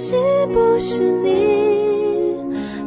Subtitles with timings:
[0.00, 0.14] 惜
[0.50, 1.28] 不是你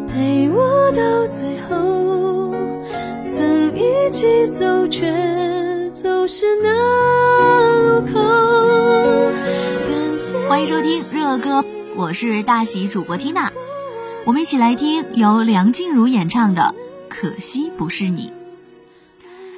[0.07, 2.55] 陪我到最后，
[3.23, 5.11] 曾一起走，却
[5.93, 8.19] 走失那路口。
[10.49, 11.63] 欢迎收听热歌，
[11.95, 13.53] 我是大喜主播缇娜，
[14.25, 16.73] 我们一起来听由梁静茹演唱的
[17.09, 18.33] 《可惜不是你》。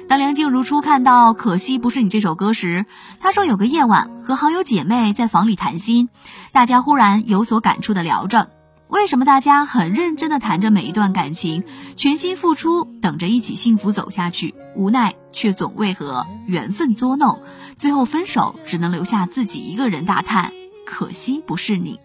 [0.08, 2.86] 当梁静茹初看到《可惜不是你》这首歌时，
[3.18, 6.08] 她说有个夜晚和好友姐妹在房里谈心，
[6.52, 8.48] 大家忽然有所感触的聊着，
[8.86, 11.64] 为什么大家很认真的谈着每一段感情，
[11.96, 17.40] 全心付出，等着一起幸福走下去，无奈却总为何缘分作弄，
[17.74, 20.52] 最后分手只能留下自己一个人大叹：
[20.86, 21.98] 可惜不是你。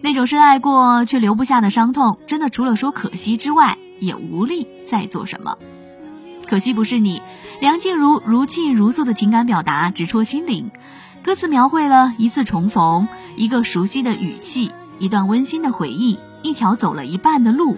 [0.00, 5.58] 那种深爱过却留不下的伤痛，真的除了说可惜之外，也无力再做什么。
[6.48, 7.20] 可惜不是你，
[7.60, 10.70] 梁静茹如泣如诉的情感表达直戳心灵，
[11.22, 17.76] 歌词描绘了一次重逢，一个熟悉的语气，一段温馨的回忆，一条走了一半的路，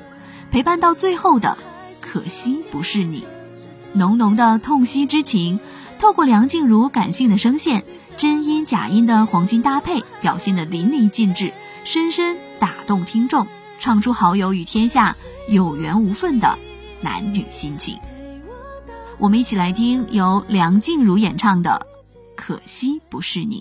[0.50, 1.56] 陪伴到最后的，
[2.02, 3.24] 可惜不是你，
[3.94, 5.60] 浓浓的痛惜之情，
[5.98, 7.84] 透过梁静茹感性的声线，
[8.18, 11.52] 真音假音的黄金搭配，表现的淋漓尽致，
[11.84, 13.46] 深深打动听众，
[13.80, 15.16] 唱出好友与天下
[15.48, 16.58] 有缘无分的
[17.00, 17.98] 男女心情。
[19.18, 21.70] 我们一起来听由梁静茹演唱的
[22.36, 23.60] 《可惜不是你》。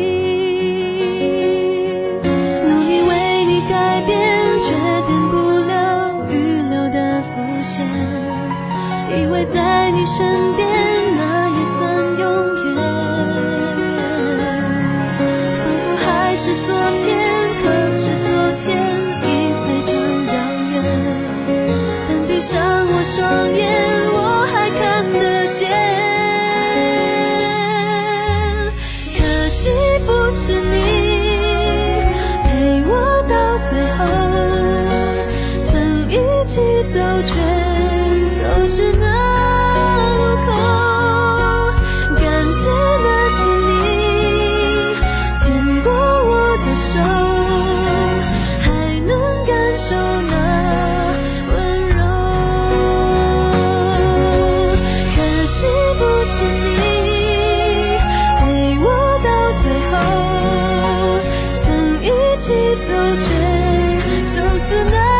[30.33, 30.80] 是你
[64.71, 65.10] 是那